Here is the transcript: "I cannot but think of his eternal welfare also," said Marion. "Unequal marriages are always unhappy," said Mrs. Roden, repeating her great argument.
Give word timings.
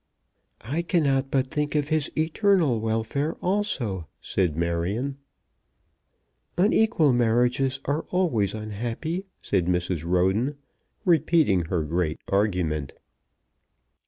"I 0.65 0.81
cannot 0.81 1.29
but 1.29 1.45
think 1.51 1.75
of 1.75 1.89
his 1.89 2.09
eternal 2.17 2.79
welfare 2.79 3.35
also," 3.35 4.07
said 4.19 4.57
Marion. 4.57 5.17
"Unequal 6.57 7.13
marriages 7.13 7.79
are 7.85 8.07
always 8.09 8.55
unhappy," 8.55 9.27
said 9.43 9.67
Mrs. 9.67 10.03
Roden, 10.03 10.57
repeating 11.05 11.65
her 11.65 11.83
great 11.83 12.19
argument. 12.29 12.93